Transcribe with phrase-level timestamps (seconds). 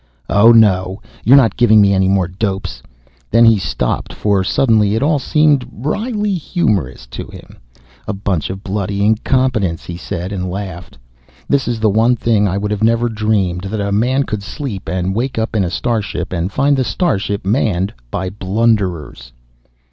[0.29, 2.81] "Oh, no, you're not giving me any more dopes"
[3.31, 7.59] Then he stopped, for suddenly it all seemed wryly humorous to him.
[8.07, 10.97] "A bunch of bloody incompetents," he said, and laughed.
[11.47, 14.89] "This is the one thing I would never have dreamed that a man could sleep,
[14.89, 19.31] and wake up in a starship, and find the starship manned by blunderers."